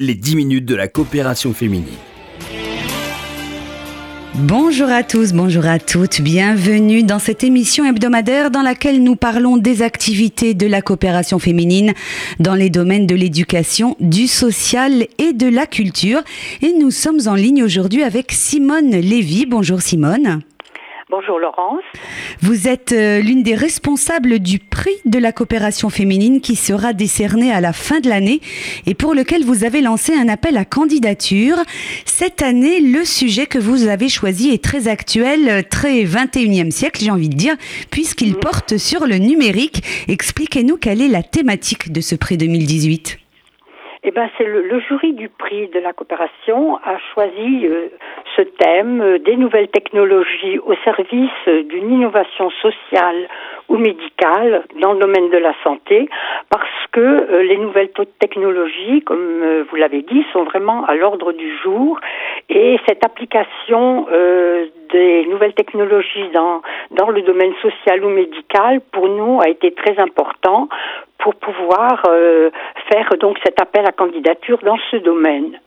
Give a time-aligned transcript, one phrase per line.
[0.00, 1.86] les 10 minutes de la coopération féminine.
[4.34, 9.56] Bonjour à tous, bonjour à toutes, bienvenue dans cette émission hebdomadaire dans laquelle nous parlons
[9.56, 11.92] des activités de la coopération féminine
[12.40, 16.24] dans les domaines de l'éducation, du social et de la culture.
[16.60, 19.46] Et nous sommes en ligne aujourd'hui avec Simone Lévy.
[19.46, 20.42] Bonjour Simone.
[21.16, 21.84] Bonjour Laurence.
[22.40, 27.52] Vous êtes euh, l'une des responsables du prix de la coopération féminine qui sera décerné
[27.52, 28.40] à la fin de l'année
[28.86, 31.58] et pour lequel vous avez lancé un appel à candidature.
[32.04, 37.12] Cette année, le sujet que vous avez choisi est très actuel, très 21e siècle, j'ai
[37.12, 37.54] envie de dire,
[37.92, 38.40] puisqu'il mhm.
[38.40, 39.84] porte sur le numérique.
[40.08, 43.23] Expliquez-nous quelle est la thématique de ce prix 2018.
[44.06, 47.88] Eh ben, c'est le, jury du prix de la coopération a choisi euh,
[48.36, 53.28] ce thème euh, des nouvelles technologies au service euh, d'une innovation sociale
[53.70, 56.06] ou médicale dans le domaine de la santé,
[56.50, 61.98] parce que les nouvelles technologies, comme vous l'avez dit, sont vraiment à l'ordre du jour,
[62.50, 64.06] et cette application
[64.94, 69.98] des nouvelles technologies dans dans le domaine social ou médical, pour nous, a été très
[69.98, 70.68] important
[71.18, 72.50] pour pouvoir euh,
[72.90, 75.58] faire donc cet appel à candidature dans ce domaine.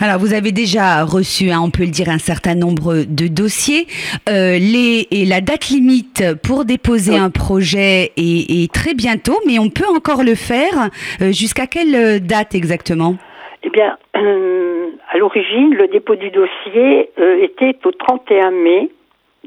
[0.00, 3.86] Alors, vous avez déjà reçu, hein, on peut le dire, un certain nombre de dossiers.
[4.28, 9.70] Euh, les, et la date limite pour déposer un projet est, très bientôt, mais on
[9.70, 10.90] peut encore le faire.
[11.22, 13.16] Euh, jusqu'à quelle date exactement?
[13.64, 18.90] Eh bien, à l'origine, le dépôt du dossier était au 31 mai.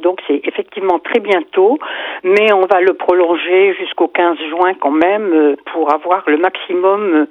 [0.04, 1.80] Donc c'est effectivement très bientôt,
[2.24, 7.02] mais on va le prolonger jusqu'au 15 juin quand même euh, pour avoir le maximum
[7.02, 7.26] euh,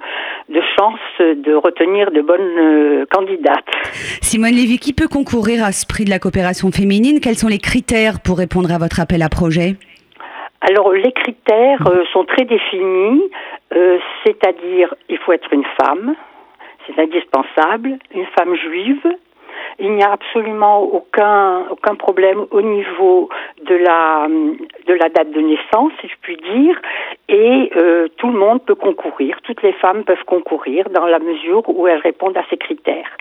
[0.49, 3.65] de chances de retenir de bonnes euh, candidates.
[4.21, 7.19] Simone Lévy, qui peut concourir à ce prix de la coopération féminine?
[7.21, 9.75] Quels sont les critères pour répondre à votre appel à projet?
[10.61, 13.21] Alors les critères sont très définis,
[14.25, 16.15] c'est-à-dire il faut être une femme,
[16.87, 19.03] c'est indispensable, une femme juive,
[19.79, 23.29] il n'y a absolument aucun, aucun problème au niveau
[23.67, 24.27] de la,
[24.87, 26.79] de la date de naissance, si je puis dire,
[27.29, 31.63] et euh, tout le monde peut concourir, toutes les femmes peuvent concourir dans la mesure
[31.67, 33.17] où elles répondent à ces critères.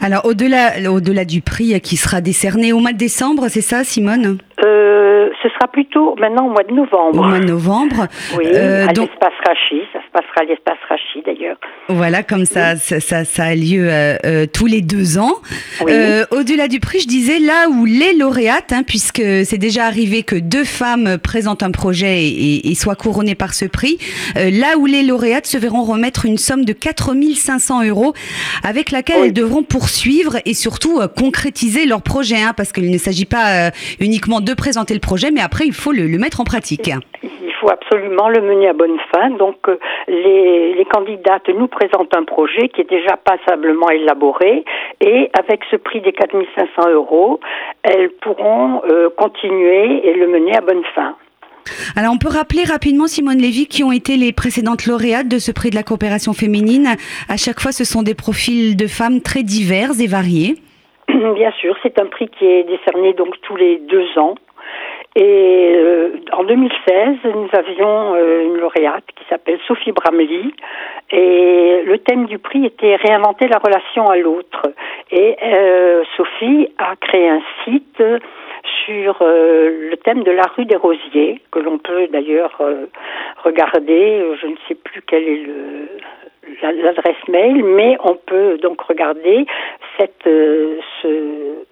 [0.00, 4.38] Alors au-delà au-delà du prix qui sera décerné au mois de décembre, c'est ça Simone?
[4.64, 7.20] Euh, Ce sera plutôt maintenant au mois de novembre.
[7.20, 8.08] Au mois de novembre.
[8.36, 11.56] Oui, euh, à l'espace Rachi, ça se passera à l'espace Rachi d'ailleurs.
[11.88, 15.34] Voilà, comme ça, ça, ça, a lieu euh, euh tous les deux ans.
[15.86, 20.24] Euh, au-delà du prix, je disais là où les lauréates, hein, puisque c'est déjà arrivé
[20.24, 23.98] que deux femmes présentent un projet et, et soient couronnées par ce prix,
[24.34, 28.12] là où les lauréates se verront remettre une somme de 4500 euros
[28.64, 33.24] avec laquelle elles devront poursuivre et surtout concrétiser leur projet, hein, parce qu'il ne s'agit
[33.24, 36.90] pas uniquement de présenter le projet, mais après il faut le, le mettre en pratique
[37.60, 39.30] faut absolument le mener à bonne fin.
[39.30, 44.64] Donc euh, les, les candidates nous présentent un projet qui est déjà passablement élaboré
[45.00, 47.40] et avec ce prix des 4500 euros,
[47.82, 51.16] elles pourront euh, continuer et le mener à bonne fin.
[51.96, 55.52] Alors on peut rappeler rapidement, Simone Lévy, qui ont été les précédentes lauréates de ce
[55.52, 56.96] prix de la coopération féminine.
[57.28, 60.54] À chaque fois, ce sont des profils de femmes très divers et variés.
[61.08, 64.36] Bien sûr, c'est un prix qui est décerné donc tous les deux ans
[65.16, 70.52] et euh, en 2016, nous avions euh, une lauréate qui s'appelle Sophie Bramley.
[71.10, 74.62] Et le thème du prix était réinventer la relation à l'autre.
[75.10, 78.02] Et euh, Sophie a créé un site
[78.84, 82.60] sur le thème de la rue des Rosiers, que l'on peut d'ailleurs
[83.42, 84.22] regarder.
[84.40, 85.88] Je ne sais plus quel est le
[86.62, 89.46] l'adresse mail, mais on peut donc regarder
[89.98, 91.64] cette, ce,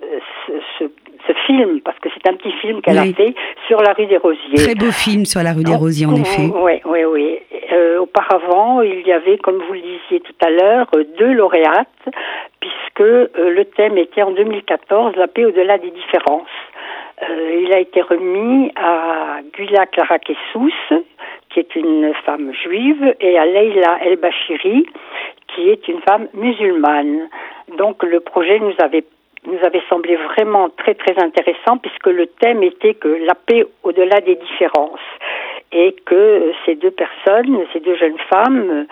[0.78, 0.84] ce,
[1.26, 3.34] ce film, parce que c'est un petit film qu'elle a fait
[3.66, 4.54] sur la rue des Rosiers.
[4.56, 6.50] Très beau film sur la rue des Rosiers, en oh, effet.
[6.54, 7.38] Oui, oui, oui.
[7.72, 10.86] Euh, auparavant, il y avait, comme vous le disiez tout à l'heure,
[11.18, 11.88] deux lauréates,
[12.60, 16.46] puisque euh, le thème était en 2014 la paix au-delà des différences.
[17.22, 20.72] Euh, il a été remis à Gula Clara Kessous,
[21.50, 24.86] qui est une femme juive, et à Leila El Bachiri,
[25.48, 27.28] qui est une femme musulmane.
[27.78, 29.04] Donc le projet nous avait
[29.46, 34.20] nous avait semblé vraiment très très intéressant puisque le thème était que la paix au-delà
[34.20, 35.00] des différences
[35.72, 38.86] et que ces deux personnes, ces deux jeunes femmes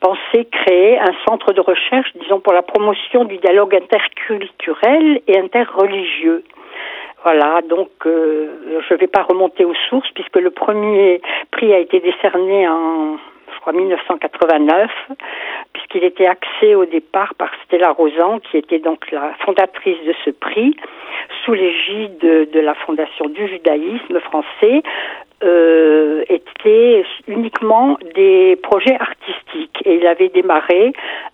[0.00, 6.44] pensaient créer un centre de recherche, disons, pour la promotion du dialogue interculturel et interreligieux.
[7.24, 11.20] Voilà, donc euh, je ne vais pas remonter aux sources puisque le premier
[11.50, 13.16] prix a été décerné en
[13.54, 14.90] je crois 1989,
[15.72, 20.30] puisqu'il était axé au départ par Stella Rosan, qui était donc la fondatrice de ce
[20.30, 20.76] prix,
[21.44, 24.82] sous l'égide de, la Fondation du judaïsme français,
[25.42, 26.24] euh,
[27.26, 30.92] uniquement des projets artistiques et il avait démarré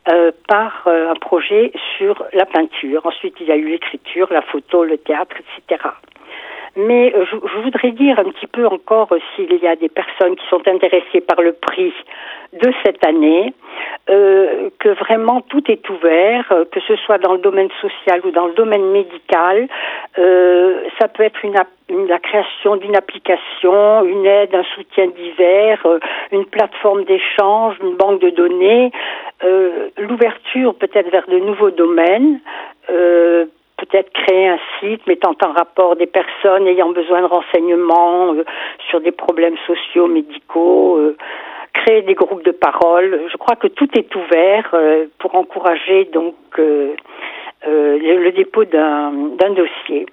[0.08, 3.04] euh, par euh, un projet sur la peinture.
[3.06, 5.88] Ensuite, il y a eu l'écriture, la photo, le théâtre, etc.
[6.76, 9.88] Mais euh, je, je, voudrais dire un petit peu encore euh, s'il y a des
[9.88, 11.92] personnes qui sont intéressées par le prix
[12.54, 13.52] de cette année,
[14.10, 18.30] euh, que vraiment tout est ouvert, euh, que ce soit dans le domaine social ou
[18.30, 19.68] dans le domaine médical.
[20.18, 21.56] Euh, ça peut être une,
[21.88, 25.84] une la création d'une application, une aide, un soutien divers,
[26.32, 28.90] une plateforme d'échange, une banque de données,
[29.98, 32.40] l'ouverture peut-être vers de nouveaux domaines
[33.76, 38.44] peut-être créer un site mettant en rapport des personnes ayant besoin de renseignements euh,
[38.88, 41.16] sur des problèmes sociaux, médicaux, euh,
[41.72, 43.22] créer des groupes de parole.
[43.30, 49.10] Je crois que tout est ouvert euh, pour encourager donc le, dépôt d'un
[49.50, 50.06] dossier.